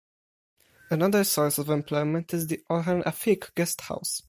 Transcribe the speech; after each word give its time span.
Another 0.89 1.23
source 1.23 1.59
of 1.59 1.69
employment 1.69 2.33
is 2.33 2.47
the 2.47 2.63
Orhan 2.71 3.03
Afik 3.03 3.53
guesthouse. 3.53 4.19